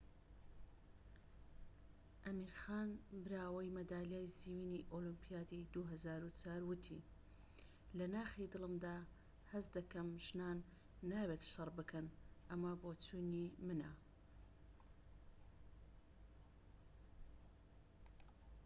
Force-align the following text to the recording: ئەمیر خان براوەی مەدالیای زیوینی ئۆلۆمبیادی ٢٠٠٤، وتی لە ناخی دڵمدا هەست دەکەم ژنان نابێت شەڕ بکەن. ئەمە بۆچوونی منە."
ئەمیر 2.25 2.51
خان 2.61 2.89
براوەی 3.23 3.73
مەدالیای 3.77 4.31
زیوینی 4.39 4.87
ئۆلۆمبیادی 4.91 5.67
٢٠٠٤، 5.73 6.61
وتی 6.69 6.99
لە 7.97 8.05
ناخی 8.15 8.51
دڵمدا 8.53 8.97
هەست 9.51 9.69
دەکەم 9.77 10.07
ژنان 10.25 10.57
نابێت 11.11 11.41
شەڕ 11.51 11.69
بکەن. 11.77 12.05
ئەمە 12.49 12.71
بۆچوونی 12.81 13.47
منە." 13.67 13.91